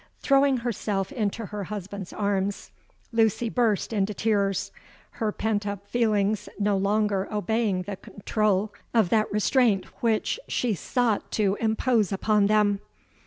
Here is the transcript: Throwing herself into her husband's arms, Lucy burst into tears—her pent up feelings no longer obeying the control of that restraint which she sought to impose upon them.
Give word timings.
Throwing 0.19 0.57
herself 0.57 1.11
into 1.11 1.45
her 1.45 1.65
husband's 1.65 2.11
arms, 2.11 2.71
Lucy 3.11 3.49
burst 3.49 3.93
into 3.93 4.15
tears—her 4.15 5.31
pent 5.33 5.67
up 5.67 5.87
feelings 5.91 6.49
no 6.57 6.75
longer 6.75 7.31
obeying 7.31 7.83
the 7.83 7.97
control 7.97 8.73
of 8.95 9.09
that 9.09 9.31
restraint 9.31 9.85
which 10.01 10.39
she 10.47 10.73
sought 10.73 11.31
to 11.33 11.55
impose 11.61 12.11
upon 12.11 12.47
them. 12.47 12.79